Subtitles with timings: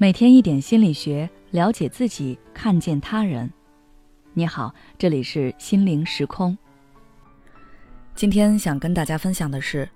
[0.00, 3.52] 每天一点心理学，了解自己，看见他人。
[4.32, 6.56] 你好，这里是心灵时空。
[8.14, 9.88] 今天想跟大家分享的是，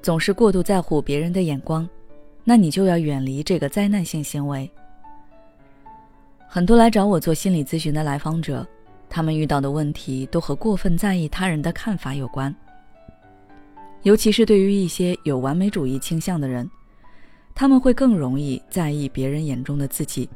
[0.00, 1.88] 总是过度在乎别人的眼光，
[2.44, 4.70] 那你就要远离这个灾难性行为。
[6.46, 8.64] 很多来找我做心理咨询的来访者，
[9.10, 12.54] 他们遇到的问题都和过分在意他人的看法有关，
[14.04, 16.70] 尤其是对于一些有完美主义倾向的人。
[17.54, 20.28] 他们会更容易在意别人眼中的自己。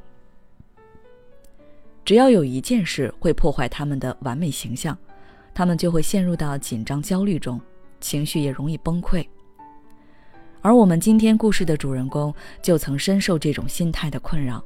[2.04, 4.96] 只要有一件事会破坏他们的完美形象，
[5.52, 7.60] 他们就会陷入到紧张焦虑中，
[8.00, 9.26] 情绪也容易崩溃。
[10.62, 14.64] 而我们今天故事的主人公就曾深受这种心态的困扰。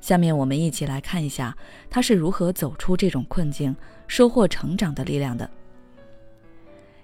[0.00, 1.56] 下面我们一起来看一下
[1.90, 3.74] 他是如何走出这种困境、
[4.06, 5.48] 收获成长的力量的。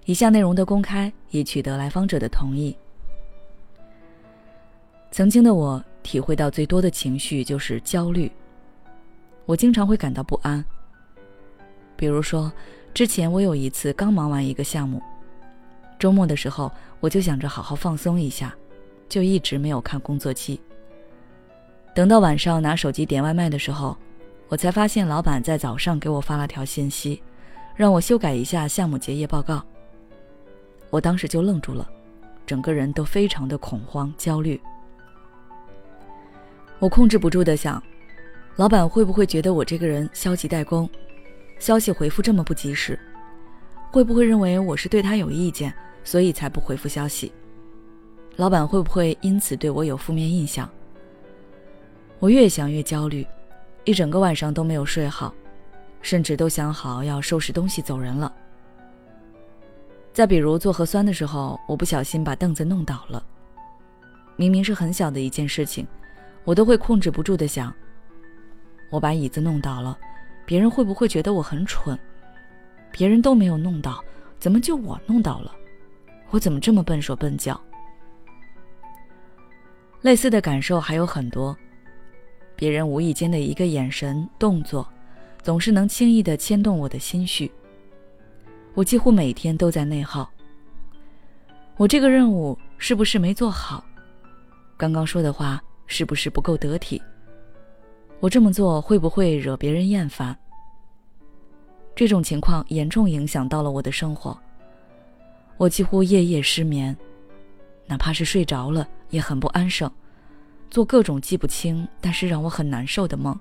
[0.05, 2.77] 以下内容的公开已取得来访者的同意。
[5.13, 8.33] 曾经的我体会到最多的情绪就是焦虑。
[9.45, 10.65] 我经常会感到不安。
[11.97, 12.51] 比如说，
[12.95, 15.03] 之前我有一次刚忙完一个项目，
[15.99, 18.55] 周末的时候我就想着好好放松一下，
[19.07, 20.59] 就一直没有看工作期。
[21.95, 23.95] 等到晚上拿手机点外卖的时候，
[24.49, 27.23] 我才发现老板在早上给我发了条信息，
[27.77, 29.63] 让我修改一下项目结业报告。
[30.89, 31.87] 我当时就愣住了，
[32.47, 34.59] 整个人都非常的恐慌焦虑。
[36.83, 37.81] 我控制不住的想，
[38.57, 40.91] 老板会不会觉得我这个人消极怠工，
[41.61, 42.99] 消息回复这么不及时？
[43.93, 45.73] 会不会认为我是对他有意见，
[46.03, 47.33] 所以才不回复消息？
[48.35, 50.69] 老板会不会因此对我有负面印象？
[52.19, 53.25] 我越想越焦虑，
[53.85, 55.33] 一整个晚上都没有睡好，
[56.01, 58.35] 甚至都想好要收拾东西走人了。
[60.13, 63.25] 再比如做核酸的时候，我不小心把凳子弄倒了，
[64.35, 65.87] 明明是很小的一件事情。
[66.45, 67.73] 我都会控制不住的想：
[68.91, 69.97] 我把椅子弄倒了，
[70.45, 71.99] 别人会不会觉得我很蠢？
[72.91, 74.03] 别人都没有弄倒，
[74.39, 75.55] 怎么就我弄倒了？
[76.31, 77.61] 我怎么这么笨手笨脚？
[80.01, 81.57] 类似的感受还有很多，
[82.57, 84.87] 别人无意间的一个眼神、动作，
[85.43, 87.51] 总是能轻易的牵动我的心绪。
[88.75, 90.29] 我几乎每天都在内耗：
[91.77, 93.85] 我这个任务是不是没做好？
[94.77, 95.63] 刚刚说的话。
[95.93, 97.03] 是不是不够得体？
[98.19, 100.35] 我这么做会不会惹别人厌烦？
[101.95, 104.37] 这种情况严重影响到了我的生活，
[105.59, 106.97] 我几乎夜夜失眠，
[107.87, 109.93] 哪怕是睡着了也很不安生，
[110.71, 113.39] 做各种记不清但是让我很难受的梦。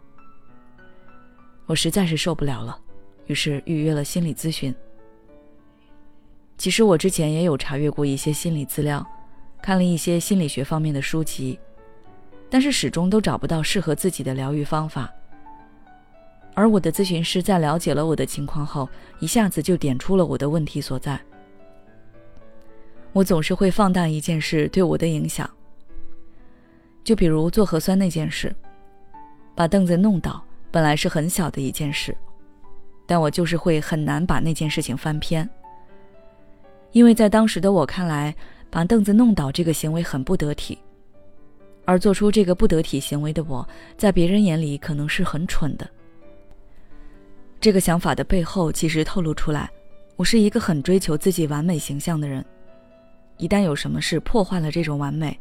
[1.68, 2.78] 我实在是受不了了，
[3.28, 4.76] 于是预约了心理咨询。
[6.58, 9.08] 其实我之前也有查阅过一些心理资料，
[9.64, 11.58] 看了一些心理学方面的书籍。
[12.52, 15.10] 但是始终都找不到适合自己的疗愈方法。
[16.54, 18.88] 而我的咨询师在了解了我的情况后，
[19.22, 21.18] 一下子就点出了我的问题所在。
[23.14, 25.50] 我总是会放大一件事对我的影响，
[27.06, 28.54] 就比如做核酸那件事，
[29.56, 32.16] 把凳子弄倒本来是很小的一件事，
[33.06, 35.50] 但我就是会很难把那件事情翻篇，
[36.92, 38.36] 因为在当时的我看来，
[38.70, 40.78] 把凳子弄倒这个行为很不得体。
[41.86, 45.90] 而做出这个不得体行为的我，在别人眼里可能是很蠢的。
[47.60, 49.70] 这个想法的背后，其实透露出来，
[50.16, 52.44] 我是一个很追求自己完美形象的人。
[53.38, 55.40] 一旦有什么事破坏了这种完美，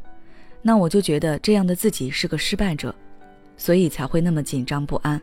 [0.61, 2.93] 那我就觉得这样的自己是个失败者，
[3.57, 5.21] 所以才会那么紧张不安。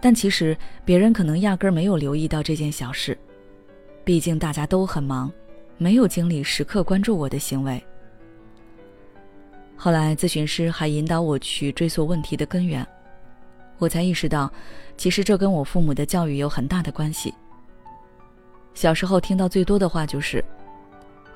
[0.00, 3.16] 但其实别人可能压根儿没有留意到这件小事，
[4.04, 5.30] 毕竟大家都很忙，
[5.76, 7.82] 没有精力时刻关注我的行为。
[9.82, 12.86] 后来，咨询师还引导我去追溯问题的根源，
[13.78, 14.52] 我才意识到，
[14.98, 17.32] 其实这跟我父母的教育有很大的关系。
[18.74, 20.44] 小时候听到最多的话就是：“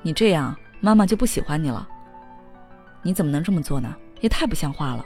[0.03, 1.89] 你这样，妈妈就不喜欢你了。
[3.01, 3.95] 你怎么能这么做呢？
[4.21, 5.03] 也太不像话了。”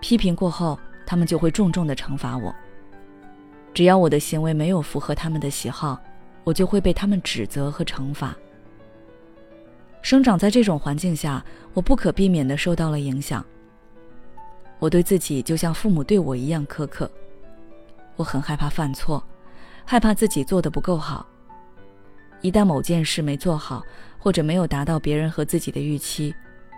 [0.00, 2.54] 批评过后，他们就会重重的惩罚我。
[3.74, 6.00] 只要我的行为没有符合他们的喜好，
[6.42, 8.34] 我就会被他们指责和惩罚。
[10.02, 13.44] 生长在这种环境下，我不可避免地受到了影响。
[14.80, 17.10] 我对自己就像父母对我一样苛刻，
[18.16, 19.22] 我很害怕犯错，
[19.84, 21.24] 害怕自己做的不够好。
[22.40, 23.80] 一旦某件事没做好，
[24.18, 26.34] 或者没有达到别人和自己的预期，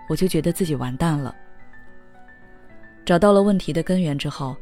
[0.07, 1.35] 我就觉得自己完蛋了。
[3.07, 4.55] 找到了问题的根源之后，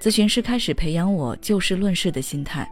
[0.00, 2.68] 咨询师开始培养我就事论事的心态。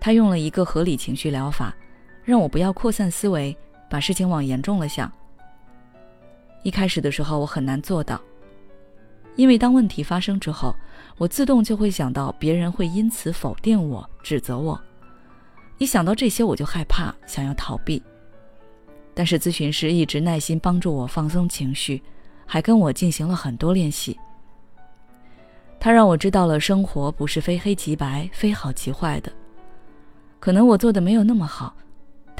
[0.00, 1.72] 他用了一个合理情绪疗法，
[2.24, 3.56] 让我不要扩散思维。
[3.90, 5.10] 把事情往严重了想，
[6.62, 8.18] 一开始的时候我很难做到，
[9.34, 10.74] 因为当问题发生之后，
[11.18, 14.80] 我自动就会想到别人会因此否定我、指责我。
[15.78, 18.00] 一想到这些，我就害怕，想要逃避。
[19.12, 22.00] 但是咨询师一直耐心帮助我放松情绪，
[22.46, 24.16] 还跟我进行了很多练习。
[25.80, 29.32] 他让我知道了生活不是非黑即白、非好即坏的。
[30.38, 31.74] 可能我做的没有那么好，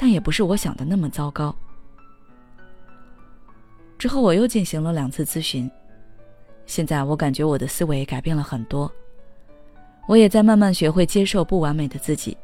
[0.01, 1.55] 但也不是我想的那么糟糕。
[3.99, 5.69] 之后我又进行了两次咨询，
[6.65, 8.91] 现在我感觉我的思维改变了很多，
[10.07, 12.35] 我也在慢慢学会接受不完美的自己。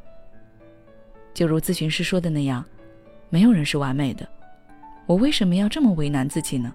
[1.34, 2.64] 就如咨询师说的那样，
[3.28, 4.28] 没有人是完美的，
[5.06, 6.72] 我为什么要这么为难自己呢？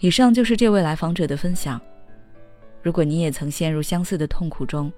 [0.00, 1.80] 以上就是这位来访者的分享。
[2.82, 4.92] 如果你也曾陷入相似的痛苦中，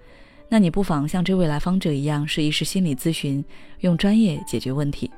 [0.48, 3.44] 那你不妨像这位来访者一样试一试心理咨询，
[3.80, 5.10] 用专业解决问题。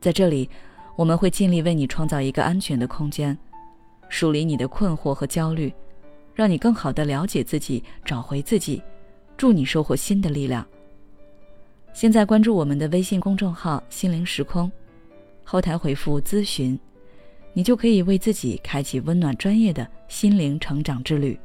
[0.00, 0.48] 在这里，
[0.96, 3.36] 我们会尽力为你创造一个安全的空间，
[4.08, 5.72] 梳理你的困惑和焦虑，
[6.34, 8.82] 让你更好的了解自己，找回自己，
[9.36, 10.66] 助你收获新的力量。
[11.92, 14.70] 现在关注我们的微信公众号“心灵时空”，
[15.44, 16.78] 后台回复“咨询”。
[17.52, 21.38] 你就可以为自己开启温暖专业的心灵成长之旅。